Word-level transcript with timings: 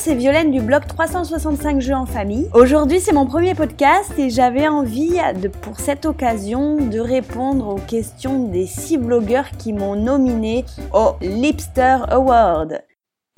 c'est 0.00 0.14
Violaine 0.14 0.50
du 0.50 0.62
blog 0.62 0.86
365 0.86 1.78
jeux 1.82 1.94
en 1.94 2.06
famille. 2.06 2.48
Aujourd'hui, 2.54 3.00
c'est 3.00 3.12
mon 3.12 3.26
premier 3.26 3.54
podcast 3.54 4.10
et 4.16 4.30
j'avais 4.30 4.66
envie, 4.66 5.18
de, 5.42 5.48
pour 5.48 5.78
cette 5.78 6.06
occasion, 6.06 6.76
de 6.76 6.98
répondre 6.98 7.68
aux 7.68 7.80
questions 7.80 8.44
des 8.44 8.64
six 8.64 8.96
blogueurs 8.96 9.50
qui 9.58 9.74
m'ont 9.74 9.96
nominé 9.96 10.64
au 10.94 11.16
Lipster 11.20 11.98
Award. 12.08 12.80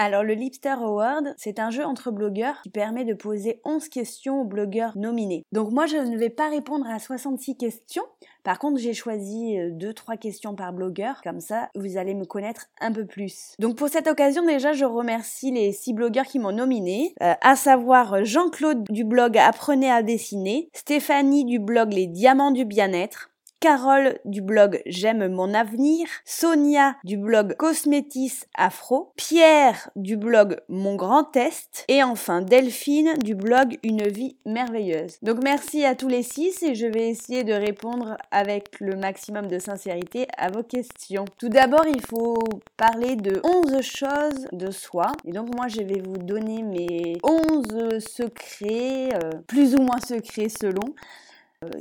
Alors 0.05 0.25
le 0.25 0.35
Lipster 0.35 0.75
Award, 0.81 1.33
c'est 1.37 1.61
un 1.61 1.71
jeu 1.71 1.85
entre 1.85 2.11
blogueurs 2.11 2.61
qui 2.65 2.71
permet 2.71 3.05
de 3.05 3.15
poser 3.15 3.61
11 3.65 3.89
questions 3.89 4.41
aux 4.41 4.45
blogueurs 4.45 4.99
nominés. 4.99 5.45
Donc 5.53 5.71
moi 5.71 5.87
je 5.87 5.97
ne 5.97 6.19
vais 6.19 6.29
pas 6.29 6.49
répondre 6.49 6.87
à 6.91 6.99
66 6.99 7.57
questions. 7.57 8.03
Par 8.43 8.59
contre, 8.59 8.81
j'ai 8.81 8.95
choisi 8.95 9.55
2-3 9.55 10.15
euh, 10.15 10.17
questions 10.17 10.57
par 10.57 10.73
blogueur. 10.73 11.21
Comme 11.23 11.39
ça, 11.39 11.71
vous 11.77 11.99
allez 11.99 12.15
me 12.15 12.25
connaître 12.25 12.67
un 12.81 12.91
peu 12.91 13.07
plus. 13.07 13.55
Donc 13.61 13.77
pour 13.77 13.89
cette 13.89 14.09
occasion, 14.09 14.45
déjà, 14.45 14.73
je 14.73 14.85
remercie 14.85 15.53
les 15.53 15.71
6 15.71 15.93
blogueurs 15.93 16.27
qui 16.27 16.41
m'ont 16.41 16.51
nominé. 16.51 17.15
Euh, 17.23 17.35
à 17.41 17.55
savoir 17.55 18.25
Jean-Claude 18.25 18.83
du 18.91 19.05
blog 19.05 19.39
Apprenez 19.39 19.93
à 19.93 20.03
dessiner, 20.03 20.69
Stéphanie 20.75 21.45
du 21.45 21.61
blog 21.61 21.93
Les 21.93 22.09
Diamants 22.09 22.51
du 22.51 22.65
bien-être, 22.65 23.32
Carole 23.63 24.19
du 24.25 24.43
blog 24.43 24.83
J'aime 24.87 25.29
mon 25.29 25.55
avenir, 25.55 26.09
Sonia 26.25 26.97
du 27.05 27.17
blog 27.17 27.55
Cosmétis 27.55 28.41
Afro, 28.57 29.13
Pierre 29.15 29.89
du 29.95 30.17
blog 30.17 30.57
Mon 30.69 30.97
Grand 30.97 31.23
Test 31.23 31.85
et 31.87 32.03
enfin 32.03 32.43
Delphine 32.43 33.15
du 33.23 33.37
blog 33.37 33.79
Une 33.85 34.09
vie 34.09 34.37
merveilleuse. 34.45 35.19
Donc 35.23 35.45
merci 35.45 35.85
à 35.85 35.95
tous 35.95 36.09
les 36.09 36.25
six 36.25 36.61
et 36.65 36.75
je 36.75 36.89
vais 36.89 37.11
essayer 37.11 37.45
de 37.45 37.53
répondre 37.53 38.17
avec 38.33 38.81
le 38.81 38.97
maximum 38.97 39.47
de 39.47 39.61
sincérité 39.61 40.27
à 40.37 40.51
vos 40.51 40.65
questions. 40.65 41.27
Tout 41.39 41.49
d'abord, 41.49 41.87
il 41.87 42.01
faut 42.01 42.43
parler 42.77 43.15
de 43.15 43.41
11 43.45 43.81
choses 43.81 44.49
de 44.51 44.73
soi 44.73 45.13
et 45.25 45.31
donc 45.31 45.55
moi 45.55 45.69
je 45.69 45.83
vais 45.83 46.03
vous 46.05 46.19
donner 46.19 46.65
mes 46.65 47.17
11 47.23 48.05
secrets, 48.05 49.11
euh, 49.23 49.31
plus 49.47 49.77
ou 49.77 49.83
moins 49.83 50.01
secrets 50.01 50.49
selon 50.49 50.97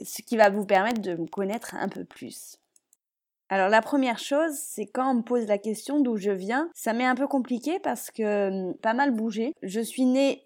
ce 0.03 0.21
qui 0.21 0.37
va 0.37 0.49
vous 0.49 0.65
permettre 0.65 1.01
de 1.01 1.15
me 1.15 1.27
connaître 1.27 1.75
un 1.75 1.89
peu 1.89 2.05
plus. 2.05 2.57
Alors 3.49 3.67
la 3.67 3.81
première 3.81 4.17
chose, 4.17 4.53
c'est 4.55 4.85
quand 4.85 5.11
on 5.11 5.15
me 5.15 5.21
pose 5.23 5.45
la 5.45 5.57
question 5.57 5.99
d'où 5.99 6.15
je 6.15 6.31
viens, 6.31 6.69
ça 6.73 6.93
m'est 6.93 7.05
un 7.05 7.15
peu 7.15 7.27
compliqué 7.27 7.79
parce 7.79 8.09
que 8.09 8.47
hum, 8.47 8.73
pas 8.75 8.93
mal 8.93 9.11
bougé. 9.11 9.53
Je 9.61 9.81
suis 9.81 10.05
née 10.05 10.45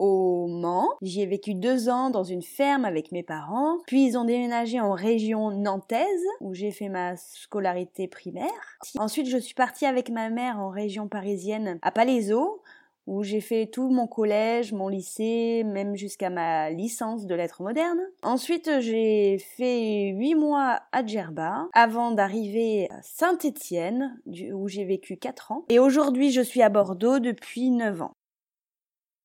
au 0.00 0.48
Mans. 0.48 0.88
J'y 1.02 1.22
ai 1.22 1.26
vécu 1.26 1.54
deux 1.54 1.88
ans 1.88 2.10
dans 2.10 2.24
une 2.24 2.42
ferme 2.42 2.84
avec 2.84 3.12
mes 3.12 3.22
parents. 3.22 3.78
Puis 3.86 4.04
ils 4.04 4.18
ont 4.18 4.24
déménagé 4.24 4.80
en 4.80 4.92
région 4.92 5.52
nantaise 5.52 6.24
où 6.40 6.52
j'ai 6.52 6.72
fait 6.72 6.88
ma 6.88 7.16
scolarité 7.16 8.08
primaire. 8.08 8.50
Ensuite, 8.98 9.28
je 9.28 9.38
suis 9.38 9.54
partie 9.54 9.86
avec 9.86 10.10
ma 10.10 10.28
mère 10.28 10.58
en 10.58 10.70
région 10.70 11.06
parisienne 11.06 11.78
à 11.82 11.92
Palaiseau 11.92 12.60
où 13.06 13.22
j'ai 13.22 13.40
fait 13.40 13.66
tout 13.66 13.88
mon 13.88 14.06
collège, 14.06 14.72
mon 14.72 14.88
lycée, 14.88 15.64
même 15.64 15.96
jusqu'à 15.96 16.30
ma 16.30 16.70
licence 16.70 17.26
de 17.26 17.34
lettres 17.34 17.62
modernes. 17.62 18.00
Ensuite, 18.22 18.70
j'ai 18.80 19.38
fait 19.38 20.12
huit 20.16 20.34
mois 20.34 20.80
à 20.92 21.04
Djerba 21.04 21.68
avant 21.72 22.12
d'arriver 22.12 22.88
à 22.90 23.02
Saint-Étienne, 23.02 24.20
où 24.52 24.68
j'ai 24.68 24.84
vécu 24.84 25.16
quatre 25.16 25.52
ans. 25.52 25.64
Et 25.68 25.78
aujourd'hui, 25.78 26.30
je 26.30 26.42
suis 26.42 26.62
à 26.62 26.68
Bordeaux 26.68 27.18
depuis 27.18 27.70
neuf 27.70 28.02
ans. 28.02 28.12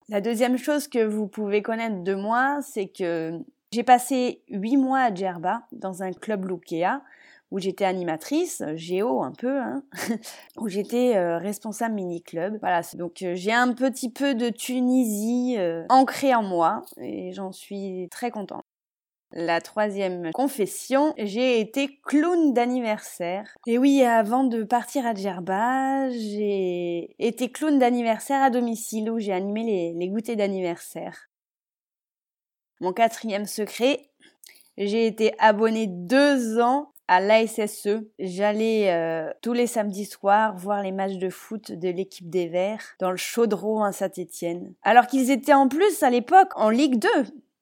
La 0.10 0.22
deuxième 0.22 0.58
chose 0.58 0.88
que 0.88 1.04
vous 1.06 1.28
pouvez 1.28 1.62
connaître 1.62 2.02
de 2.02 2.16
moi, 2.16 2.60
c'est 2.62 2.88
que 2.88 3.40
j'ai 3.74 3.84
passé 3.84 4.42
huit 4.48 4.78
mois 4.78 5.00
à 5.00 5.14
Djerba 5.14 5.64
dans 5.74 6.02
un 6.02 6.14
club 6.14 6.46
Lukea 6.46 7.02
où 7.52 7.60
j'étais 7.60 7.86
animatrice, 7.86 8.64
géo 8.76 9.22
un 9.24 9.32
peu, 9.32 9.60
hein, 9.60 9.84
où 10.58 10.68
j'étais 10.68 11.16
euh, 11.16 11.38
responsable 11.38 11.96
mini-club. 11.96 12.58
Voilà, 12.60 12.82
donc 12.96 13.22
euh, 13.22 13.36
j'ai 13.36 13.54
un 13.54 13.74
petit 13.74 14.12
peu 14.12 14.36
de 14.36 14.50
Tunisie 14.50 15.56
euh, 15.58 15.86
ancré 15.90 16.36
en 16.36 16.44
moi 16.44 16.84
et 17.00 17.32
j'en 17.32 17.52
suis 17.52 18.08
très 18.12 18.32
contente. 18.32 18.64
La 19.34 19.60
troisième 19.60 20.32
confession, 20.32 21.14
j'ai 21.18 21.60
été 21.60 22.00
clown 22.06 22.54
d'anniversaire. 22.54 23.58
Et 23.68 23.78
oui, 23.78 24.02
avant 24.02 24.46
de 24.46 24.64
partir 24.64 25.06
à 25.06 25.14
Djerba, 25.14 26.10
j'ai 26.10 27.14
été 27.20 27.52
clown 27.52 27.78
d'anniversaire 27.78 28.42
à 28.42 28.50
domicile 28.50 29.12
où 29.12 29.20
j'ai 29.20 29.34
animé 29.34 29.64
les, 29.64 29.94
les 29.94 30.08
goûters 30.08 30.38
d'anniversaire. 30.38 31.30
Mon 32.80 32.94
quatrième 32.94 33.46
secret, 33.46 34.10
j'ai 34.78 35.08
été 35.08 35.34
abonnée 35.40 35.88
deux 35.88 36.60
ans 36.62 36.94
à 37.08 37.20
l'ASSE. 37.20 37.88
J'allais 38.20 38.92
euh, 38.92 39.32
tous 39.42 39.54
les 39.54 39.68
samedis 39.68 40.06
soirs 40.06 40.56
voir 40.56 40.82
les 40.82 40.92
matchs 40.92 41.18
de 41.18 41.30
foot 41.30 41.72
de 41.72 41.90
l'équipe 41.90 42.30
des 42.30 42.48
Verts 42.48 42.96
dans 43.00 43.12
le 43.12 43.18
Chaudron 43.18 43.84
à 43.84 43.92
Saint-Étienne. 43.92 44.74
Alors 44.84 45.08
qu'ils 45.08 45.32
étaient 45.32 45.54
en 45.54 45.68
plus 45.68 46.04
à 46.04 46.10
l'époque 46.10 46.52
en 46.56 46.70
Ligue 46.70 47.00
2. 47.00 47.10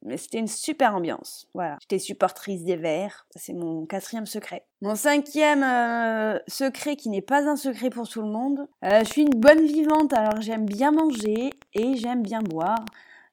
Mais 0.05 0.17
c'était 0.17 0.37
une 0.37 0.47
super 0.47 0.95
ambiance. 0.95 1.47
Voilà. 1.55 1.77
J'étais 1.81 1.97
supportrice 1.97 2.63
des 2.63 2.75
Verts. 2.75 3.25
C'est 3.35 3.53
mon 3.53 3.87
quatrième 3.87 4.27
secret. 4.27 4.63
Mon 4.81 4.95
cinquième 4.95 5.63
euh, 5.63 6.37
secret, 6.47 6.95
qui 6.95 7.09
n'est 7.09 7.23
pas 7.23 7.49
un 7.49 7.55
secret 7.55 7.89
pour 7.89 8.07
tout 8.07 8.21
le 8.21 8.29
monde. 8.29 8.67
Euh, 8.83 8.99
je 8.99 9.05
suis 9.05 9.23
une 9.23 9.39
bonne 9.39 9.65
vivante, 9.65 10.13
alors 10.13 10.41
j'aime 10.41 10.67
bien 10.67 10.91
manger 10.91 11.49
et 11.73 11.97
j'aime 11.97 12.21
bien 12.21 12.41
boire. 12.41 12.85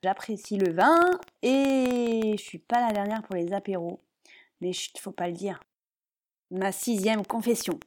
J'apprécie 0.03 0.57
le 0.57 0.73
vin 0.73 0.99
et 1.43 2.35
je 2.39 2.43
suis 2.43 2.59
pas 2.59 2.81
la 2.81 2.93
dernière 2.93 3.23
pour 3.23 3.37
les 3.37 3.53
apéros. 3.53 4.01
Mais 4.63 4.73
chut, 4.73 4.99
faut 4.99 5.13
pas 5.13 5.27
le 5.27 5.35
dire. 5.35 5.61
Ma 6.53 6.71
sixième 6.71 7.25
confession. 7.25 7.81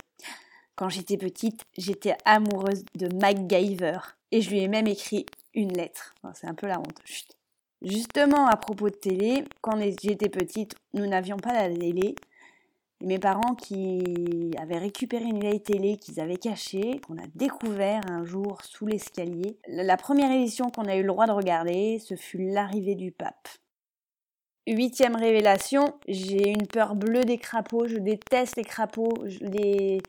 Quand 0.75 0.89
j'étais 0.89 1.17
petite, 1.17 1.65
j'étais 1.77 2.15
amoureuse 2.25 2.83
de 2.95 3.07
MacGyver 3.15 3.99
et 4.31 4.41
je 4.41 4.49
lui 4.49 4.61
ai 4.61 4.67
même 4.67 4.87
écrit 4.87 5.27
une 5.53 5.71
lettre. 5.71 6.15
c'est 6.33 6.47
un 6.47 6.55
peu 6.55 6.65
la 6.65 6.79
honte. 6.79 6.99
Justement, 7.83 8.47
à 8.47 8.57
propos 8.57 8.89
de 8.89 8.95
télé, 8.95 9.43
quand 9.61 9.79
j'étais 9.79 10.29
petite, 10.29 10.73
nous 10.95 11.05
n'avions 11.05 11.37
pas 11.37 11.53
la 11.53 11.69
télé. 11.69 12.15
Et 13.01 13.05
mes 13.05 13.19
parents 13.19 13.53
qui 13.53 14.51
avaient 14.59 14.79
récupéré 14.79 15.25
une 15.25 15.41
vieille 15.41 15.61
télé 15.61 15.97
qu'ils 15.97 16.19
avaient 16.19 16.37
cachée, 16.37 16.99
qu'on 17.05 17.19
a 17.19 17.27
découvert 17.35 18.01
un 18.09 18.25
jour 18.25 18.63
sous 18.63 18.87
l'escalier. 18.87 19.59
La 19.67 19.95
première 19.95 20.31
édition 20.31 20.71
qu'on 20.71 20.85
a 20.85 20.95
eu 20.95 21.03
le 21.03 21.09
droit 21.09 21.27
de 21.27 21.33
regarder, 21.33 21.99
ce 21.99 22.15
fut 22.15 22.49
l'arrivée 22.49 22.95
du 22.95 23.11
pape. 23.11 23.47
Huitième 24.67 25.15
révélation, 25.15 25.93
j'ai 26.07 26.49
une 26.49 26.65
peur 26.65 26.95
bleue 26.95 27.23
des 27.23 27.37
crapauds, 27.37 27.87
je 27.87 27.97
déteste 27.97 28.55
les 28.55 28.63
crapauds, 28.63 29.23
les, 29.41 30.01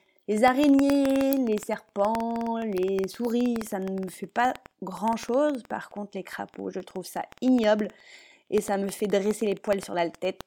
araignées, 0.45 1.37
les 1.47 1.59
serpents, 1.59 2.57
les 2.65 3.07
souris, 3.07 3.59
ça 3.69 3.79
ne 3.79 3.93
me 3.93 4.09
fait 4.09 4.27
pas 4.27 4.55
grand 4.83 5.17
chose. 5.17 5.63
Par 5.69 5.91
contre, 5.91 6.13
les 6.15 6.23
crapauds, 6.23 6.71
je 6.71 6.81
trouve 6.81 7.05
ça 7.05 7.27
ignoble 7.43 7.89
et 8.49 8.63
ça 8.63 8.79
me 8.79 8.89
fait 8.89 9.07
dresser 9.07 9.45
les 9.45 9.57
poils 9.57 9.85
sur 9.85 9.93
la 9.93 10.09
tête. 10.09 10.41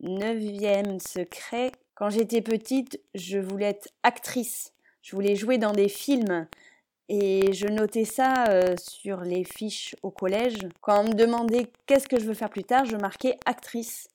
Neuvième 0.00 1.00
secret, 1.00 1.72
quand 1.96 2.10
j'étais 2.10 2.42
petite, 2.42 3.00
je 3.16 3.38
voulais 3.38 3.70
être 3.70 3.88
actrice. 4.04 4.72
Je 5.02 5.16
voulais 5.16 5.34
jouer 5.34 5.58
dans 5.58 5.72
des 5.72 5.88
films. 5.88 6.46
Et 7.08 7.52
je 7.52 7.68
notais 7.68 8.04
ça 8.04 8.46
euh, 8.48 8.74
sur 8.80 9.20
les 9.20 9.44
fiches 9.44 9.94
au 10.02 10.10
collège. 10.10 10.58
Quand 10.80 11.04
on 11.04 11.08
me 11.08 11.14
demandait 11.14 11.68
qu'est-ce 11.86 12.08
que 12.08 12.18
je 12.18 12.24
veux 12.24 12.34
faire 12.34 12.50
plus 12.50 12.64
tard, 12.64 12.84
je 12.84 12.96
marquais 12.96 13.36
actrice. 13.46 14.08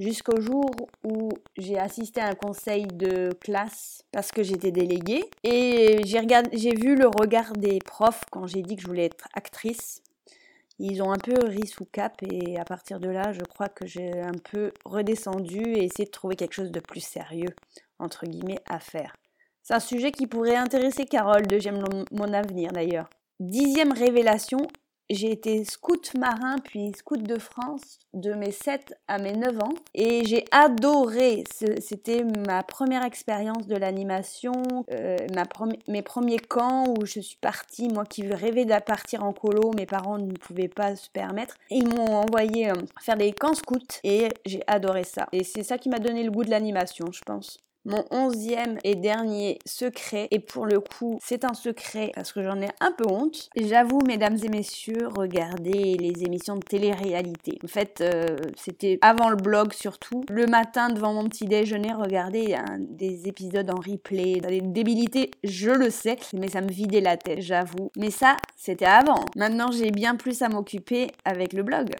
Jusqu'au 0.00 0.40
jour 0.40 0.70
où 1.04 1.30
j'ai 1.56 1.78
assisté 1.78 2.20
à 2.20 2.26
un 2.26 2.34
conseil 2.34 2.86
de 2.86 3.30
classe 3.40 4.02
parce 4.10 4.32
que 4.32 4.42
j'étais 4.42 4.72
déléguée. 4.72 5.24
Et 5.44 6.00
j'ai, 6.04 6.20
j'ai 6.52 6.74
vu 6.74 6.96
le 6.96 7.06
regard 7.06 7.52
des 7.52 7.78
profs 7.78 8.24
quand 8.30 8.46
j'ai 8.46 8.62
dit 8.62 8.76
que 8.76 8.82
je 8.82 8.88
voulais 8.88 9.06
être 9.06 9.28
actrice. 9.34 10.02
Ils 10.80 11.02
ont 11.02 11.12
un 11.12 11.18
peu 11.18 11.34
ri 11.46 11.66
sous 11.68 11.84
cap 11.84 12.20
et 12.22 12.58
à 12.58 12.64
partir 12.64 12.98
de 12.98 13.08
là, 13.08 13.32
je 13.32 13.42
crois 13.42 13.68
que 13.68 13.86
j'ai 13.86 14.20
un 14.20 14.32
peu 14.32 14.72
redescendu 14.84 15.62
et 15.62 15.84
essayé 15.84 16.06
de 16.06 16.10
trouver 16.10 16.34
quelque 16.34 16.54
chose 16.54 16.72
de 16.72 16.80
plus 16.80 17.00
sérieux, 17.00 17.54
entre 18.00 18.26
guillemets, 18.26 18.60
à 18.68 18.80
faire. 18.80 19.14
C'est 19.64 19.72
un 19.72 19.80
sujet 19.80 20.12
qui 20.12 20.26
pourrait 20.26 20.56
intéresser 20.56 21.06
Carole 21.06 21.46
de 21.46 21.58
J'aime 21.58 21.82
mon 22.12 22.32
avenir 22.34 22.70
d'ailleurs. 22.70 23.08
Dixième 23.40 23.92
révélation, 23.92 24.58
j'ai 25.08 25.32
été 25.32 25.64
scout 25.64 26.12
marin 26.14 26.56
puis 26.62 26.92
scout 26.94 27.22
de 27.22 27.38
France 27.38 27.98
de 28.12 28.34
mes 28.34 28.50
7 28.50 28.94
à 29.08 29.16
mes 29.16 29.32
9 29.32 29.58
ans 29.62 29.74
et 29.94 30.26
j'ai 30.26 30.44
adoré. 30.50 31.44
C'était 31.80 32.24
ma 32.46 32.62
première 32.62 33.06
expérience 33.06 33.66
de 33.66 33.76
l'animation, 33.76 34.52
euh, 34.92 35.16
mes 35.88 36.02
premiers 36.02 36.38
camps 36.38 36.84
où 36.86 37.06
je 37.06 37.20
suis 37.20 37.38
partie, 37.38 37.88
moi 37.88 38.04
qui 38.04 38.26
rêvais 38.26 38.66
de 38.66 38.78
partir 38.80 39.24
en 39.24 39.32
colo, 39.32 39.72
mes 39.78 39.86
parents 39.86 40.18
ne 40.18 40.34
pouvaient 40.34 40.68
pas 40.68 40.94
se 40.94 41.08
permettre. 41.08 41.56
Ils 41.70 41.88
m'ont 41.88 42.16
envoyé 42.16 42.70
euh, 42.70 42.74
faire 43.00 43.16
des 43.16 43.32
camps 43.32 43.54
scouts 43.54 44.00
et 44.04 44.28
j'ai 44.44 44.62
adoré 44.66 45.04
ça. 45.04 45.26
Et 45.32 45.42
c'est 45.42 45.62
ça 45.62 45.78
qui 45.78 45.88
m'a 45.88 46.00
donné 46.00 46.22
le 46.22 46.30
goût 46.30 46.44
de 46.44 46.50
l'animation, 46.50 47.06
je 47.12 47.22
pense. 47.22 47.64
Mon 47.84 48.04
onzième 48.10 48.78
et 48.84 48.94
dernier 48.94 49.58
secret. 49.66 50.28
Et 50.30 50.38
pour 50.38 50.66
le 50.66 50.80
coup, 50.80 51.18
c'est 51.22 51.44
un 51.44 51.54
secret 51.54 52.12
parce 52.14 52.32
que 52.32 52.42
j'en 52.42 52.60
ai 52.60 52.68
un 52.80 52.92
peu 52.92 53.04
honte. 53.08 53.48
J'avoue, 53.56 54.00
mesdames 54.06 54.36
et 54.42 54.48
messieurs, 54.48 55.08
regardez 55.16 55.96
les 55.96 56.24
émissions 56.24 56.56
de 56.56 56.60
télé-réalité. 56.60 57.58
En 57.64 57.68
fait, 57.68 58.00
euh, 58.00 58.36
c'était 58.56 58.98
avant 59.02 59.28
le 59.28 59.36
blog 59.36 59.72
surtout. 59.72 60.24
Le 60.28 60.46
matin, 60.46 60.88
devant 60.88 61.12
mon 61.12 61.28
petit 61.28 61.46
déjeuner, 61.46 61.92
regarder 61.92 62.56
des 62.78 63.28
épisodes 63.28 63.70
en 63.70 63.76
replay. 63.80 64.40
Des 64.40 64.60
débilités, 64.60 65.30
je 65.42 65.70
le 65.70 65.90
sais, 65.90 66.16
mais 66.32 66.48
ça 66.48 66.60
me 66.60 66.70
vidait 66.70 67.00
la 67.00 67.16
tête, 67.16 67.40
j'avoue. 67.40 67.90
Mais 67.96 68.10
ça, 68.10 68.36
c'était 68.56 68.84
avant. 68.84 69.24
Maintenant, 69.36 69.70
j'ai 69.70 69.90
bien 69.90 70.16
plus 70.16 70.42
à 70.42 70.48
m'occuper 70.48 71.08
avec 71.24 71.52
le 71.52 71.62
blog. 71.62 71.90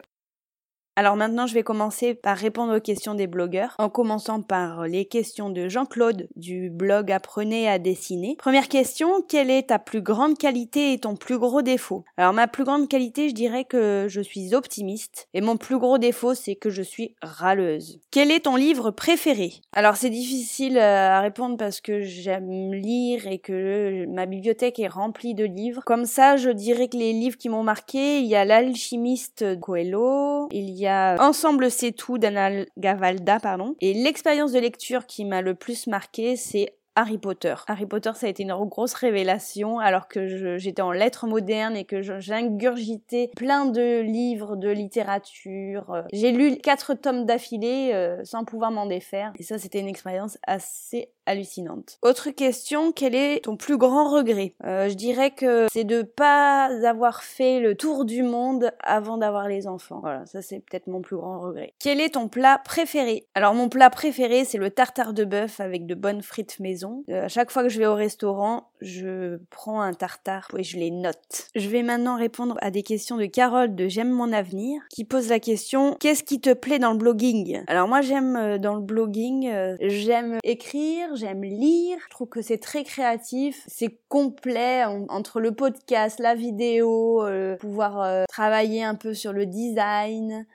Alors 0.97 1.17
maintenant, 1.17 1.45
je 1.45 1.53
vais 1.53 1.63
commencer 1.63 2.13
par 2.13 2.37
répondre 2.37 2.77
aux 2.77 2.79
questions 2.79 3.15
des 3.15 3.27
blogueurs, 3.27 3.75
en 3.79 3.89
commençant 3.89 4.41
par 4.41 4.87
les 4.87 5.03
questions 5.03 5.49
de 5.49 5.67
Jean-Claude 5.67 6.29
du 6.37 6.69
blog 6.69 7.11
Apprenez 7.11 7.67
à 7.67 7.79
dessiner. 7.79 8.37
Première 8.37 8.69
question, 8.69 9.21
quelle 9.27 9.49
est 9.49 9.67
ta 9.67 9.77
plus 9.77 10.01
grande 10.01 10.37
qualité 10.37 10.93
et 10.93 10.99
ton 10.99 11.17
plus 11.17 11.37
gros 11.37 11.61
défaut? 11.61 12.05
Alors 12.15 12.31
ma 12.31 12.47
plus 12.47 12.63
grande 12.63 12.87
qualité, 12.87 13.27
je 13.27 13.33
dirais 13.33 13.65
que 13.65 14.05
je 14.07 14.21
suis 14.21 14.55
optimiste, 14.55 15.27
et 15.33 15.41
mon 15.41 15.57
plus 15.57 15.77
gros 15.77 15.97
défaut, 15.97 16.33
c'est 16.33 16.55
que 16.55 16.69
je 16.69 16.81
suis 16.81 17.13
râleuse. 17.21 17.99
Quel 18.09 18.31
est 18.31 18.45
ton 18.45 18.55
livre 18.55 18.91
préféré? 18.91 19.51
Alors 19.73 19.97
c'est 19.97 20.09
difficile 20.09 20.77
euh, 20.77 21.09
à 21.09 21.19
répondre 21.19 21.57
parce 21.57 21.81
que 21.81 22.03
j'aime 22.03 22.73
lire 22.73 23.27
et 23.27 23.39
que 23.39 24.05
ma 24.05 24.25
bibliothèque 24.25 24.79
est 24.79 24.87
remplie 24.87 25.33
de 25.35 25.43
livres. 25.43 25.81
Comme 25.85 26.05
ça, 26.05 26.37
je 26.37 26.51
dirais 26.51 26.87
que 26.87 26.95
les 26.95 27.11
livres 27.11 27.37
qui 27.37 27.49
m'ont 27.49 27.63
marqué, 27.63 28.19
il 28.19 28.27
y 28.27 28.35
a 28.35 28.45
l'alchimiste 28.45 29.59
Coelho, 29.59 30.47
il 30.51 30.69
y 30.69 30.83
a 30.83 30.84
Ensemble 30.87 31.71
c'est 31.71 31.91
tout 31.91 32.17
d'Anna 32.17 32.65
Gavalda, 32.77 33.39
pardon. 33.39 33.75
Et 33.81 33.93
l'expérience 33.93 34.51
de 34.51 34.59
lecture 34.59 35.05
qui 35.05 35.25
m'a 35.25 35.41
le 35.41 35.55
plus 35.55 35.87
marqué, 35.87 36.35
c'est 36.35 36.73
Harry 36.95 37.17
Potter. 37.17 37.55
Harry 37.67 37.85
Potter, 37.85 38.11
ça 38.15 38.27
a 38.27 38.29
été 38.29 38.43
une 38.43 38.53
grosse 38.53 38.93
révélation 38.93 39.79
alors 39.79 40.07
que 40.07 40.57
j'étais 40.57 40.81
en 40.81 40.91
lettres 40.91 41.27
modernes 41.27 41.75
et 41.75 41.83
que 41.83 42.01
j'ingurgitais 42.01 43.31
plein 43.35 43.65
de 43.65 43.99
livres 43.99 44.55
de 44.55 44.69
littérature. 44.69 46.03
J'ai 46.13 46.31
lu 46.31 46.57
quatre 46.57 46.93
tomes 46.93 47.25
d'affilée 47.25 47.91
euh, 47.93 48.23
sans 48.23 48.45
pouvoir 48.45 48.71
m'en 48.71 48.85
défaire. 48.85 49.33
Et 49.37 49.43
ça, 49.43 49.57
c'était 49.57 49.79
une 49.79 49.89
expérience 49.89 50.37
assez 50.47 51.09
hallucinante. 51.25 51.97
Autre 52.01 52.29
question, 52.29 52.91
quel 52.91 53.15
est 53.15 53.43
ton 53.43 53.57
plus 53.57 53.77
grand 53.77 54.09
regret? 54.11 54.55
Euh, 54.63 54.89
Je 54.89 54.95
dirais 54.95 55.31
que 55.31 55.67
c'est 55.71 55.83
de 55.83 56.01
pas 56.01 56.65
avoir 56.87 57.23
fait 57.23 57.59
le 57.59 57.75
tour 57.75 58.05
du 58.05 58.23
monde 58.23 58.71
avant 58.81 59.17
d'avoir 59.17 59.47
les 59.47 59.67
enfants. 59.67 59.99
Voilà, 60.01 60.25
ça 60.25 60.41
c'est 60.41 60.59
peut-être 60.59 60.87
mon 60.87 61.01
plus 61.01 61.17
grand 61.17 61.39
regret. 61.39 61.73
Quel 61.79 61.99
est 62.01 62.13
ton 62.13 62.27
plat 62.27 62.59
préféré? 62.63 63.27
Alors 63.35 63.53
mon 63.53 63.69
plat 63.69 63.89
préféré, 63.89 64.45
c'est 64.45 64.57
le 64.57 64.69
tartare 64.69 65.13
de 65.13 65.25
bœuf 65.25 65.59
avec 65.59 65.85
de 65.85 65.95
bonnes 65.95 66.21
frites 66.21 66.59
maison. 66.59 67.03
Euh, 67.09 67.25
à 67.25 67.27
chaque 67.27 67.51
fois 67.51 67.63
que 67.63 67.69
je 67.69 67.79
vais 67.79 67.87
au 67.87 67.95
restaurant, 67.95 68.69
je 68.85 69.37
prends 69.49 69.81
un 69.81 69.93
tartare 69.93 70.47
et 70.57 70.63
je 70.63 70.77
les 70.77 70.91
note. 70.91 71.49
Je 71.55 71.67
vais 71.69 71.83
maintenant 71.83 72.17
répondre 72.17 72.57
à 72.61 72.71
des 72.71 72.83
questions 72.83 73.17
de 73.17 73.25
Carole 73.25 73.75
de 73.75 73.87
J'aime 73.87 74.11
mon 74.11 74.31
avenir 74.31 74.81
qui 74.89 75.03
pose 75.03 75.29
la 75.29 75.39
question 75.39 75.97
qu'est-ce 75.99 76.23
qui 76.23 76.39
te 76.39 76.53
plaît 76.53 76.79
dans 76.79 76.91
le 76.91 76.97
blogging? 76.97 77.63
Alors 77.67 77.87
moi 77.87 78.01
j'aime 78.01 78.35
euh, 78.35 78.57
dans 78.57 78.75
le 78.75 78.81
blogging, 78.81 79.51
j'aime 79.81 80.37
écrire, 80.43 81.15
j'aime 81.15 81.43
lire. 81.43 81.97
Je 82.05 82.09
trouve 82.09 82.29
que 82.29 82.41
c'est 82.41 82.57
très 82.57 82.83
créatif, 82.83 83.63
c'est 83.67 83.99
complet 84.07 84.85
entre 85.09 85.39
le 85.39 85.51
podcast, 85.51 86.19
la 86.19 86.35
vidéo, 86.35 87.23
euh, 87.23 87.55
pouvoir 87.57 88.01
euh, 88.01 88.23
travailler 88.29 88.83
un 88.83 88.95
peu 88.95 89.13
sur 89.13 89.33
le 89.33 89.45
design 89.45 90.45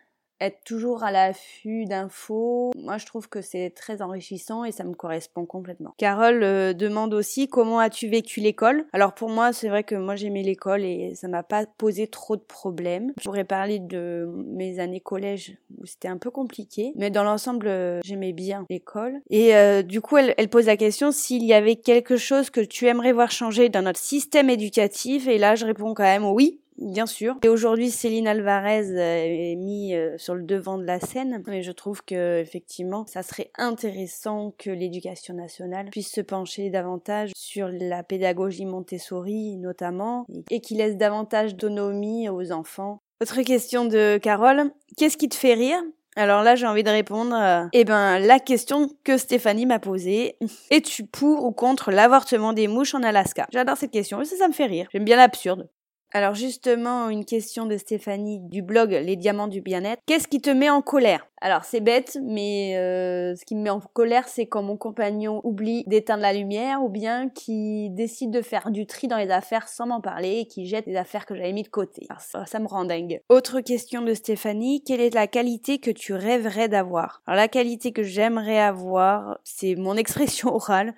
être 0.41 0.65
toujours 0.65 1.05
à 1.05 1.13
l'affût 1.13 1.85
d'infos, 1.85 2.73
moi 2.77 2.99
je 2.99 3.07
trouve 3.07 3.29
que 3.29 3.41
c'est 3.41 3.71
très 3.71 4.03
enrichissant 4.03 4.65
et 4.65 4.73
ça 4.73 4.85
me 4.85 4.95
correspond 4.95 5.45
complètement. 5.45 5.95
Carole 5.99 6.43
euh, 6.43 6.73
demande 6.73 7.15
aussi 7.15 7.49
comment 7.49 7.79
as-tu 7.79 8.09
vécu 8.09 8.41
l'école? 8.41 8.87
Alors 8.93 9.15
pour 9.15 9.29
moi 9.29 9.53
c'est 9.53 9.69
vrai 9.69 9.85
que 9.85 9.95
moi 9.95 10.17
j'aimais 10.17 10.43
l'école 10.43 10.85
et 10.85 11.15
ça 11.15 11.29
m'a 11.29 11.43
pas 11.43 11.67
posé 11.67 12.07
trop 12.07 12.37
de 12.37 12.43
problèmes. 12.43 13.13
Je 13.19 13.25
pourrais 13.25 13.45
parler 13.45 13.79
de 13.79 14.29
mes 14.47 14.79
années 14.79 15.01
collège 15.01 15.57
où 15.79 15.87
c'était 15.87 16.09
un 16.09 16.19
peu 16.19 16.31
compliqué, 16.31 16.93
mais 16.97 17.11
dans 17.11 17.25
l'ensemble 17.25 17.69
euh, 17.69 18.01
j'aimais 18.05 18.33
bien 18.33 18.65
l'école. 18.71 19.21
Et 19.29 19.55
euh, 19.55 19.83
du 19.83 20.01
coup 20.01 20.17
elle, 20.17 20.35
elle 20.39 20.49
pose 20.49 20.67
la 20.67 20.77
question 20.77 21.13
s'il 21.13 21.45
y 21.45 21.53
avait 21.53 21.77
quelque 21.77 22.17
chose 22.17 22.51
que 22.51 22.61
tu 22.61 22.87
aimerais 22.87 23.13
voir 23.13 23.31
changer 23.31 23.69
dans 23.69 23.83
notre 23.83 24.01
système 24.01 24.51
éducatif 24.51 25.29
et 25.29 25.39
là 25.39 25.55
je 25.55 25.67
réponds 25.67 25.95
quand 25.95 26.03
même 26.03 26.25
oui 26.25 26.61
bien 26.81 27.07
sûr. 27.07 27.37
Et 27.43 27.49
aujourd'hui, 27.49 27.91
Céline 27.91 28.27
Alvarez 28.27 28.91
euh, 28.91 29.53
est 29.53 29.57
mise 29.57 29.95
euh, 29.95 30.19
sur 30.19 30.35
le 30.35 30.43
devant 30.43 30.79
de 30.79 30.85
la 30.85 31.01
scène, 31.01 31.43
mais 31.47 31.63
je 31.63 31.73
trouve 31.73 32.03
que 32.05 32.41
effectivement, 32.41 33.07
ça 33.07 33.23
serait 33.23 33.51
intéressant 33.59 34.55
que 34.59 34.71
l'éducation 34.71 35.35
nationale 35.35 35.91
puisse 35.91 36.13
se 36.13 36.21
pencher 36.21 36.71
davantage 36.71 37.33
sur 37.37 37.69
la 37.69 38.03
pédagogie 38.03 38.67
Montessori 38.67 39.57
notamment 39.57 40.27
et 40.51 40.61
qu'il 40.61 40.79
laisse 40.79 40.97
davantage 40.97 41.55
d'autonomie 41.55 42.29
aux 42.29 42.53
enfants. 42.53 43.01
Autre 43.23 43.43
question 43.43 43.85
de 43.85 44.19
Carole, 44.19 44.71
qu'est-ce 44.97 45.17
qui 45.17 45.29
te 45.29 45.35
fait 45.35 45.55
rire? 45.55 45.83
Alors 46.17 46.43
là, 46.43 46.57
j'ai 46.57 46.67
envie 46.67 46.83
de 46.83 46.91
répondre, 46.91 47.35
euh, 47.35 47.67
eh 47.73 47.85
ben, 47.85 48.19
la 48.19 48.41
question 48.41 48.91
que 49.05 49.17
Stéphanie 49.17 49.67
m'a 49.67 49.79
posée. 49.79 50.37
Es-tu 50.71 51.05
pour 51.05 51.45
ou 51.45 51.53
contre 51.53 51.91
l'avortement 51.91 52.53
des 52.53 52.67
mouches 52.67 52.95
en 52.95 53.03
Alaska? 53.03 53.47
J'adore 53.53 53.77
cette 53.77 53.93
question, 53.93 54.23
ça, 54.25 54.37
ça 54.37 54.49
me 54.49 54.53
fait 54.53 54.67
rire. 54.67 54.89
J'aime 54.93 55.05
bien 55.05 55.17
l'absurde. 55.17 55.69
Alors 56.13 56.35
justement, 56.35 57.09
une 57.09 57.25
question 57.25 57.67
de 57.67 57.77
Stéphanie 57.77 58.41
du 58.41 58.63
blog 58.63 58.91
Les 58.91 59.15
Diamants 59.15 59.47
du 59.47 59.61
Bien-être. 59.61 60.03
Qu'est-ce 60.07 60.27
qui 60.27 60.41
te 60.41 60.51
met 60.51 60.69
en 60.69 60.83
colère? 60.83 61.29
Alors 61.41 61.65
c'est 61.65 61.81
bête, 61.81 62.19
mais 62.23 62.77
euh, 62.77 63.35
ce 63.35 63.45
qui 63.45 63.55
me 63.55 63.63
met 63.63 63.71
en 63.71 63.81
colère, 63.81 64.29
c'est 64.29 64.47
quand 64.47 64.63
mon 64.63 64.77
compagnon 64.77 65.41
oublie 65.45 65.85
d'éteindre 65.87 66.23
la 66.23 66.35
lumière 66.35 66.83
ou 66.83 66.91
bien 66.91 67.31
qui 67.31 67.89
décide 67.91 68.31
de 68.31 68.43
faire 68.43 68.71
du 68.71 68.87
tri 68.87 69.09
dans 69.09 69.17
les 69.17 69.31
affaires 69.31 69.69
sans 69.69 69.87
m'en 69.87 70.01
parler 70.01 70.41
et 70.41 70.47
qui 70.47 70.67
jette 70.67 70.87
les 70.87 70.97
affaires 70.97 71.25
que 71.25 71.35
j'avais 71.35 71.53
mis 71.53 71.63
de 71.63 71.69
côté. 71.69 72.07
ça, 72.19 72.45
ça 72.45 72.59
me 72.59 72.67
rend 72.67 72.85
dingue. 72.85 73.23
Autre 73.31 73.61
question 73.61 74.03
de 74.03 74.13
Stéphanie, 74.13 74.83
quelle 74.85 75.01
est 75.01 75.15
la 75.15 75.29
qualité 75.29 75.79
que 75.79 75.91
tu 75.91 76.13
rêverais 76.13 76.69
d'avoir? 76.69 77.23
Alors 77.27 77.37
la 77.37 77.49
qualité 77.49 77.93
que 77.93 78.03
j'aimerais 78.03 78.61
avoir, 78.61 79.39
c'est 79.45 79.77
mon 79.77 79.97
expression 79.97 80.55
orale, 80.55 80.93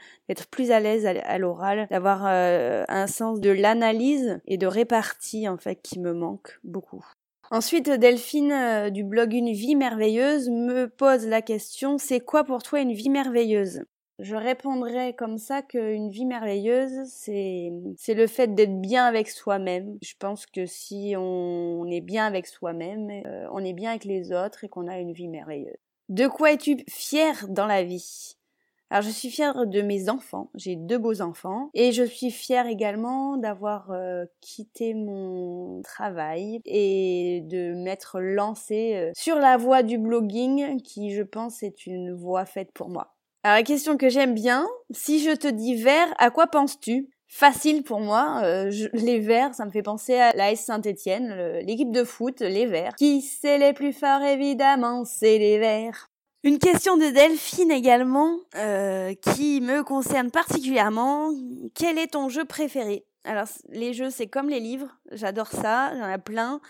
plus 0.50 0.70
à 0.70 0.80
l'aise 0.80 1.06
à, 1.06 1.38
l'oral, 1.38 1.86
d'avoir 1.90 2.24
euh, 2.26 2.84
un 2.88 3.06
sens 3.06 3.40
de 3.40 3.50
l'analyse 3.50 4.40
et 4.46 4.56
de 4.56 4.66
répartie 4.66 5.48
en 5.48 5.56
fait 5.56 5.80
qui 5.82 5.98
me 5.98 6.12
manque 6.12 6.58
beaucoup. 6.64 7.04
Ensuite, 7.50 7.90
Delphine 7.90 8.52
euh, 8.52 8.90
du 8.90 9.04
blog 9.04 9.34
Une 9.34 9.52
vie 9.52 9.76
merveilleuse 9.76 10.48
me 10.48 10.86
pose 10.86 11.26
la 11.26 11.42
question 11.42 11.98
c'est 11.98 12.20
quoi 12.20 12.44
pour 12.44 12.62
toi 12.62 12.80
une 12.80 12.94
vie 12.94 13.10
merveilleuse? 13.10 13.82
Je 14.18 14.36
répondrais 14.36 15.14
comme 15.14 15.36
ça 15.36 15.62
qu'une 15.62 16.08
vie 16.10 16.26
merveilleuse, 16.26 17.08
c'est, 17.08 17.72
c'est 17.96 18.14
le 18.14 18.26
fait 18.26 18.54
d'être 18.54 18.80
bien 18.80 19.04
avec 19.04 19.28
soi-même. 19.28 19.98
Je 20.00 20.14
pense 20.18 20.46
que 20.46 20.64
si 20.64 21.14
on 21.16 21.86
est 21.90 22.00
bien 22.00 22.26
avec 22.26 22.46
soi-même, 22.46 23.10
euh, 23.26 23.48
on 23.52 23.64
est 23.64 23.72
bien 23.72 23.90
avec 23.90 24.04
les 24.04 24.32
autres 24.32 24.64
et 24.64 24.68
qu'on 24.68 24.86
a 24.86 24.98
une 24.98 25.12
vie 25.12 25.28
merveilleuse. 25.28 25.76
De 26.08 26.28
quoi 26.28 26.52
es-tu 26.52 26.84
fier 26.88 27.46
dans 27.48 27.66
la 27.66 27.82
vie? 27.82 28.36
Alors 28.92 29.00
je 29.00 29.08
suis 29.08 29.30
fière 29.30 29.66
de 29.66 29.80
mes 29.80 30.10
enfants, 30.10 30.50
j'ai 30.54 30.76
deux 30.76 30.98
beaux 30.98 31.22
enfants 31.22 31.70
et 31.72 31.92
je 31.92 32.02
suis 32.02 32.30
fière 32.30 32.66
également 32.66 33.38
d'avoir 33.38 33.90
euh, 33.90 34.26
quitté 34.42 34.92
mon 34.92 35.80
travail 35.80 36.60
et 36.66 37.40
de 37.46 37.72
m'être 37.72 38.20
lancée 38.20 38.96
euh, 38.96 39.10
sur 39.16 39.36
la 39.36 39.56
voie 39.56 39.82
du 39.82 39.96
blogging 39.96 40.82
qui 40.82 41.14
je 41.14 41.22
pense 41.22 41.62
est 41.62 41.86
une 41.86 42.12
voie 42.12 42.44
faite 42.44 42.70
pour 42.74 42.90
moi. 42.90 43.14
Alors 43.44 43.56
la 43.56 43.62
question 43.62 43.96
que 43.96 44.10
j'aime 44.10 44.34
bien, 44.34 44.68
si 44.90 45.24
je 45.24 45.34
te 45.34 45.48
dis 45.48 45.74
vert, 45.74 46.12
à 46.18 46.28
quoi 46.28 46.48
penses-tu? 46.48 47.08
Facile 47.28 47.84
pour 47.84 48.00
moi, 48.00 48.42
euh, 48.44 48.70
les 48.92 49.20
verts, 49.20 49.54
ça 49.54 49.64
me 49.64 49.70
fait 49.70 49.82
penser 49.82 50.16
à 50.16 50.32
la 50.36 50.54
Saint-Étienne, 50.54 51.60
l'équipe 51.64 51.92
de 51.92 52.04
foot, 52.04 52.40
les 52.40 52.66
verts. 52.66 52.94
Qui 52.96 53.22
c'est 53.22 53.56
les 53.56 53.72
plus 53.72 53.94
forts 53.94 54.20
évidemment, 54.20 55.06
c'est 55.06 55.38
les 55.38 55.58
verts. 55.58 56.11
Une 56.44 56.58
question 56.58 56.96
de 56.96 57.06
Delphine 57.06 57.70
également, 57.70 58.36
euh, 58.56 59.14
qui 59.14 59.60
me 59.60 59.84
concerne 59.84 60.32
particulièrement. 60.32 61.30
Quel 61.72 61.98
est 61.98 62.08
ton 62.08 62.28
jeu 62.28 62.44
préféré? 62.44 63.04
Alors, 63.22 63.46
les 63.68 63.92
jeux, 63.92 64.10
c'est 64.10 64.26
comme 64.26 64.48
les 64.48 64.58
livres. 64.58 64.88
J'adore 65.12 65.46
ça, 65.46 65.96
j'en 65.96 66.08
ai 66.08 66.18
plein. 66.18 66.60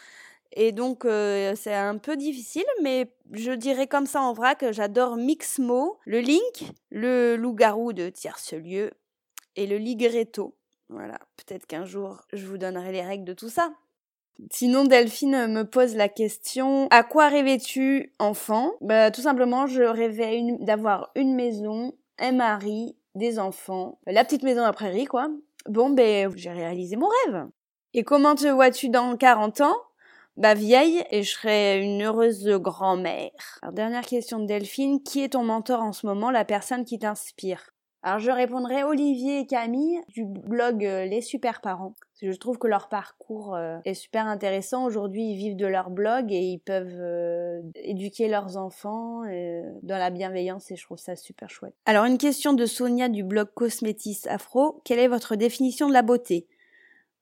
Et 0.53 0.73
donc, 0.73 1.07
euh, 1.07 1.55
c'est 1.57 1.73
un 1.73 1.97
peu 1.97 2.19
difficile, 2.19 2.67
mais 2.83 3.15
je 3.33 3.53
dirais 3.53 3.87
comme 3.87 4.05
ça 4.05 4.21
en 4.21 4.35
vrac, 4.35 4.63
j'adore 4.73 5.17
Mixmo, 5.17 5.99
le 6.05 6.21
Link, 6.21 6.75
le 6.91 7.37
loup-garou 7.37 7.95
de 7.95 8.11
Tierce-Lieu 8.11 8.91
et 9.57 9.67
le 9.67 9.79
Ligretto. 9.79 10.55
Voilà, 10.91 11.19
peut-être 11.39 11.65
qu'un 11.65 11.87
jour, 11.87 12.21
je 12.35 12.47
vous 12.47 12.59
donnerai 12.59 12.93
les 12.93 13.01
règles 13.01 13.25
de 13.25 13.33
tout 13.33 13.49
ça. 13.49 13.73
Sinon, 14.51 14.85
Delphine 14.85 15.47
me 15.47 15.65
pose 15.65 15.95
la 15.95 16.09
question 16.09 16.89
à 16.91 17.03
quoi 17.03 17.29
rêvais-tu 17.29 18.13
enfant? 18.19 18.73
Bah, 18.81 19.11
tout 19.11 19.21
simplement, 19.21 19.67
je 19.67 19.83
rêvais 19.83 20.43
d'avoir 20.61 21.11
une 21.15 21.35
maison, 21.35 21.95
un 22.19 22.33
mari, 22.33 22.97
des 23.15 23.39
enfants, 23.39 23.99
la 24.07 24.25
petite 24.25 24.43
maison 24.43 24.63
à 24.63 24.73
prairie, 24.73 25.05
quoi. 25.05 25.29
Bon, 25.69 25.91
ben, 25.91 26.33
j'ai 26.35 26.51
réalisé 26.51 26.97
mon 26.97 27.09
rêve. 27.27 27.47
Et 27.95 28.05
comment 28.05 28.35
te 28.35 28.49
vois-tu 28.49 28.89
dans 28.89 29.17
40 29.17 29.61
ans? 29.61 29.77
Bah 30.39 30.55
vieille 30.55 31.05
et 31.11 31.23
je 31.23 31.31
serais 31.31 31.83
une 31.83 32.03
heureuse 32.03 32.49
grand-mère. 32.49 33.61
Dernière 33.73 34.07
question 34.07 34.39
de 34.39 34.47
Delphine, 34.47 35.03
qui 35.03 35.23
est 35.23 35.35
ton 35.35 35.45
mentor 35.45 35.83
en 35.83 35.93
ce 35.93 36.07
moment, 36.07 36.31
la 36.31 36.47
personne 36.47 36.87
qui 36.87 36.99
t'inspire? 36.99 37.75
Alors 38.05 38.19
je 38.19 38.33
répondrai 38.33 38.83
Olivier 38.83 39.41
et 39.41 39.47
Camille 39.47 40.01
du 40.09 40.25
blog 40.25 40.85
euh, 40.85 41.05
Les 41.05 41.21
Super 41.21 41.61
Parents. 41.61 41.95
Je 42.21 42.33
trouve 42.33 42.59
que 42.59 42.67
leur 42.67 42.89
parcours 42.89 43.55
euh, 43.55 43.79
est 43.85 43.95
super 43.95 44.27
intéressant. 44.27 44.85
Aujourd'hui, 44.85 45.31
ils 45.31 45.37
vivent 45.37 45.57
de 45.57 45.67
leur 45.67 45.91
blog 45.91 46.33
et 46.33 46.41
ils 46.41 46.59
peuvent 46.59 47.01
euh, 47.01 47.61
éduquer 47.77 48.29
leurs 48.29 48.57
enfants 48.57 49.23
dans 49.83 49.99
la 49.99 50.11
bienveillance 50.11 50.71
et 50.71 50.77
je 50.77 50.85
trouve 50.85 50.99
ça 50.99 51.15
super 51.15 51.49
chouette. 51.49 51.75
Alors 51.87 52.05
une 52.05 52.19
question 52.19 52.55
de 52.55 52.67
Sonia 52.67 53.09
du 53.09 53.23
blog 53.23 53.49
Cosmétis 53.55 54.23
Afro. 54.29 54.81
Quelle 54.85 54.99
est 54.99 55.09
votre 55.09 55.37
définition 55.37 55.89
de 55.89 55.93
la 55.93 56.03
beauté? 56.03 56.49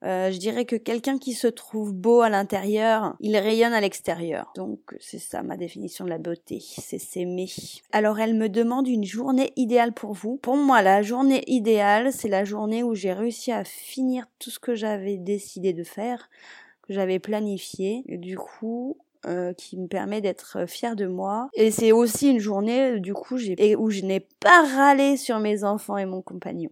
Euh, 0.03 0.31
je 0.31 0.39
dirais 0.39 0.65
que 0.65 0.77
quelqu'un 0.77 1.19
qui 1.19 1.35
se 1.35 1.47
trouve 1.47 1.93
beau 1.93 2.21
à 2.21 2.31
l'intérieur, 2.31 3.17
il 3.21 3.37
rayonne 3.37 3.75
à 3.75 3.81
l'extérieur. 3.81 4.51
Donc 4.57 4.79
c'est 4.99 5.19
ça 5.19 5.43
ma 5.43 5.57
définition 5.57 6.05
de 6.05 6.11
la 6.11 6.19
beauté, 6.19 6.61
c'est 6.61 6.99
s'aimer. 6.99 7.49
Alors 7.93 8.19
elle 8.19 8.35
me 8.35 8.49
demande 8.49 8.89
une 8.89 9.05
journée 9.05 9.53
idéale 9.57 9.93
pour 9.93 10.13
vous. 10.13 10.37
Pour 10.37 10.57
moi, 10.57 10.83
la 10.83 11.03
journée 11.03 11.45
idéale, 11.47 12.13
c'est 12.13 12.29
la 12.29 12.45
journée 12.45 12.83
où 12.83 12.95
j'ai 12.95 13.13
réussi 13.13 13.53
à 13.53 13.65
finir 13.65 14.27
tout 14.39 14.51
ce 14.51 14.59
que 14.59 14.75
j'avais 14.75 15.19
décidé 15.19 15.73
de 15.73 15.85
faire, 15.85 16.31
que 16.83 16.95
j'avais 16.95 17.19
planifié. 17.19 18.03
Du 18.09 18.37
coup, 18.39 18.97
euh, 19.27 19.53
qui 19.53 19.77
me 19.77 19.87
permet 19.87 20.23
d'être 20.23 20.67
fière 20.67 20.97
de 20.97 21.07
moi. 21.07 21.51
Et 21.53 21.71
c'est 21.71 21.93
aussi 21.93 22.31
une 22.31 22.39
journée, 22.39 23.01
du 23.01 23.13
coup, 23.13 23.35
où 23.35 23.91
je 23.91 24.01
n'ai 24.01 24.21
pas 24.21 24.65
râlé 24.65 25.19
sur 25.19 25.41
mes 25.41 25.63
enfants 25.63 25.99
et 25.99 26.07
mon 26.07 26.23
compagnon. 26.23 26.71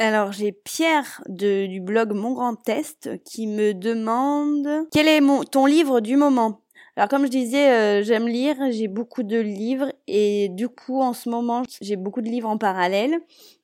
Alors 0.00 0.30
j'ai 0.30 0.52
Pierre 0.52 1.22
du 1.28 1.80
blog 1.80 2.12
Mon 2.12 2.32
Grand 2.32 2.54
Test 2.54 3.10
qui 3.24 3.48
me 3.48 3.74
demande 3.74 4.86
quel 4.92 5.08
est 5.08 5.20
mon, 5.20 5.42
ton 5.42 5.66
livre 5.66 5.98
du 5.98 6.14
moment? 6.16 6.60
Alors 6.96 7.08
comme 7.08 7.26
je 7.26 7.30
disais, 7.30 7.70
euh, 7.70 8.02
j'aime 8.04 8.28
lire, 8.28 8.56
j'ai 8.70 8.86
beaucoup 8.86 9.24
de 9.24 9.40
livres 9.40 9.92
et 10.06 10.50
du 10.50 10.68
coup 10.68 11.00
en 11.00 11.12
ce 11.12 11.28
moment 11.28 11.64
j'ai 11.80 11.96
beaucoup 11.96 12.22
de 12.22 12.28
livres 12.28 12.48
en 12.48 12.58
parallèle. 12.58 13.18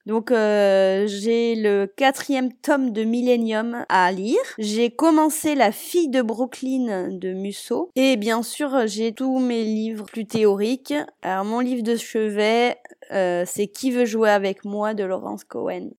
Donc 0.06 0.32
euh, 0.32 1.06
j'ai 1.06 1.54
le 1.54 1.86
quatrième 1.86 2.52
tome 2.52 2.90
de 2.90 3.04
Millennium 3.04 3.84
à 3.88 4.10
lire. 4.10 4.42
J'ai 4.58 4.90
commencé 4.90 5.54
La 5.54 5.70
fille 5.70 6.08
de 6.08 6.20
Brooklyn 6.20 7.10
de 7.10 7.32
Musso. 7.32 7.90
Et 7.94 8.16
bien 8.16 8.42
sûr 8.42 8.88
j'ai 8.88 9.12
tous 9.12 9.38
mes 9.38 9.62
livres 9.62 10.06
plus 10.06 10.26
théoriques. 10.26 10.94
Alors 11.22 11.44
mon 11.44 11.60
livre 11.60 11.84
de 11.84 11.94
chevet, 11.94 12.76
euh, 13.12 13.44
c'est 13.46 13.68
Qui 13.68 13.92
veut 13.92 14.04
jouer 14.04 14.30
avec 14.30 14.64
moi 14.64 14.94
de 14.94 15.04
Laurence 15.04 15.44
Cohen. 15.44 15.90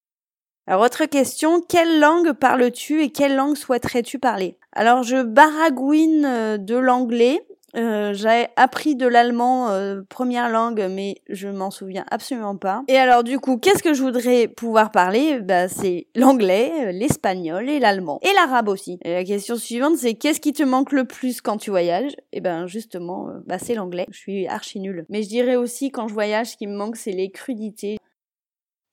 Alors, 0.68 0.82
autre 0.82 1.06
question, 1.06 1.62
quelle 1.62 2.00
langue 2.00 2.32
parles-tu 2.34 3.04
et 3.04 3.12
quelle 3.12 3.36
langue 3.36 3.56
souhaiterais-tu 3.56 4.18
parler? 4.18 4.58
Alors, 4.72 5.04
je 5.04 5.22
baragouine 5.22 6.26
euh, 6.26 6.58
de 6.58 6.76
l'anglais. 6.76 7.40
Euh, 7.76 8.14
j'ai 8.14 8.48
appris 8.56 8.96
de 8.96 9.06
l'allemand 9.06 9.70
euh, 9.70 10.02
première 10.10 10.50
langue, 10.50 10.88
mais 10.90 11.18
je 11.30 11.50
m'en 11.50 11.70
souviens 11.70 12.04
absolument 12.10 12.56
pas. 12.56 12.84
Et 12.88 12.98
alors 12.98 13.24
du 13.26 13.38
coup, 13.38 13.58
qu'est-ce 13.58 13.84
que 13.84 13.94
je 13.94 14.02
voudrais 14.02 14.48
pouvoir 14.48 14.92
parler? 14.92 15.42
Bah 15.42 15.68
c'est 15.68 16.08
l'anglais, 16.16 16.94
l'espagnol 16.94 17.70
et 17.70 17.80
l'allemand 17.80 18.20
et 18.22 18.34
l'arabe 18.34 18.70
aussi. 18.70 18.98
Et 19.04 19.12
la 19.12 19.26
question 19.26 19.58
suivante, 19.58 19.98
c'est 19.98 20.14
qu'est-ce 20.14 20.40
qui 20.40 20.54
te 20.54 20.64
manque 20.64 20.94
le 20.94 21.04
plus 21.04 21.42
quand 21.42 21.58
tu 21.58 21.70
voyages? 21.70 22.14
Et 22.32 22.38
eh 22.38 22.40
ben 22.40 22.66
justement, 22.66 23.28
bah 23.46 23.60
c'est 23.60 23.76
l'anglais. 23.76 24.06
Je 24.10 24.20
suis 24.20 24.48
archi 24.48 24.80
nulle. 24.80 25.06
Mais 25.10 25.22
je 25.22 25.28
dirais 25.28 25.58
aussi 25.58 25.92
quand 25.92 26.08
je 26.08 26.14
voyage, 26.14 26.52
ce 26.52 26.58
qui 26.58 26.68
me 26.68 26.78
manque, 26.78 26.96
c'est 26.96 27.12
les 27.12 27.30
crudités. 27.30 27.98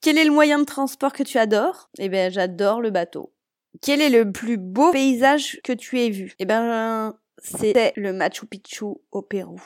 Quel 0.02 0.18
est 0.18 0.24
le 0.24 0.32
moyen 0.32 0.58
de 0.58 0.64
transport 0.64 1.12
que 1.12 1.22
tu 1.22 1.38
adores? 1.38 1.88
Eh 1.98 2.08
bien, 2.08 2.28
j'adore 2.28 2.80
le 2.80 2.90
bateau. 2.90 3.32
Quel 3.80 4.00
est 4.00 4.10
le 4.10 4.32
plus 4.32 4.56
beau 4.56 4.90
paysage 4.90 5.60
que 5.62 5.72
tu 5.72 6.00
aies 6.00 6.10
vu? 6.10 6.34
Eh 6.40 6.44
bien, 6.44 7.16
c'est 7.38 7.92
le 7.96 8.12
Machu 8.12 8.46
Picchu 8.46 8.86
au 9.12 9.22
Pérou. 9.22 9.62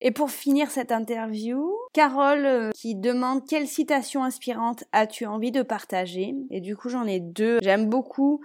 Et 0.00 0.10
pour 0.10 0.32
finir 0.32 0.72
cette 0.72 0.90
interview, 0.90 1.72
Carole 1.92 2.44
euh, 2.44 2.70
qui 2.72 2.96
demande 2.96 3.46
quelle 3.46 3.68
citation 3.68 4.24
inspirante 4.24 4.84
as-tu 4.90 5.24
envie 5.24 5.52
de 5.52 5.62
partager? 5.62 6.34
Et 6.50 6.60
du 6.60 6.76
coup, 6.76 6.88
j'en 6.88 7.06
ai 7.06 7.20
deux. 7.20 7.58
J'aime 7.62 7.88
beaucoup 7.88 8.40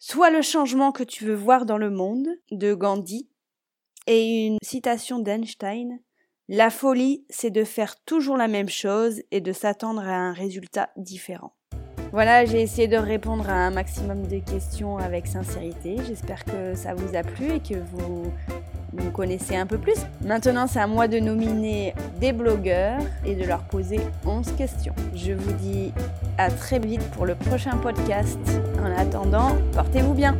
soit 0.00 0.30
le 0.30 0.42
changement 0.42 0.90
que 0.90 1.04
tu 1.04 1.24
veux 1.24 1.36
voir 1.36 1.64
dans 1.64 1.78
le 1.78 1.90
monde 1.90 2.28
de 2.50 2.74
Gandhi 2.74 3.28
et 4.08 4.46
une 4.46 4.58
citation 4.62 5.20
d'Einstein 5.20 6.00
la 6.48 6.68
folie, 6.68 7.24
c'est 7.30 7.50
de 7.50 7.64
faire 7.64 7.96
toujours 8.04 8.36
la 8.36 8.48
même 8.48 8.68
chose 8.68 9.22
et 9.30 9.40
de 9.40 9.52
s'attendre 9.52 10.02
à 10.02 10.14
un 10.14 10.32
résultat 10.32 10.90
différent. 10.96 11.54
Voilà, 12.12 12.44
j'ai 12.44 12.60
essayé 12.60 12.86
de 12.86 12.96
répondre 12.96 13.48
à 13.48 13.54
un 13.54 13.70
maximum 13.70 14.26
de 14.26 14.38
questions 14.38 14.98
avec 14.98 15.26
sincérité. 15.26 15.96
J'espère 16.06 16.44
que 16.44 16.74
ça 16.74 16.94
vous 16.94 17.16
a 17.16 17.22
plu 17.22 17.54
et 17.54 17.60
que 17.60 17.74
vous 17.74 18.30
me 18.92 19.10
connaissez 19.10 19.56
un 19.56 19.66
peu 19.66 19.78
plus. 19.78 19.96
Maintenant, 20.24 20.66
c'est 20.66 20.80
à 20.80 20.86
moi 20.86 21.08
de 21.08 21.18
nominer 21.18 21.94
des 22.20 22.32
blogueurs 22.32 23.00
et 23.24 23.34
de 23.34 23.44
leur 23.44 23.64
poser 23.64 24.00
11 24.26 24.52
questions. 24.52 24.94
Je 25.14 25.32
vous 25.32 25.52
dis 25.54 25.92
à 26.38 26.50
très 26.50 26.78
vite 26.78 27.02
pour 27.12 27.26
le 27.26 27.34
prochain 27.34 27.76
podcast. 27.78 28.38
En 28.80 28.96
attendant, 28.96 29.56
portez-vous 29.72 30.14
bien. 30.14 30.36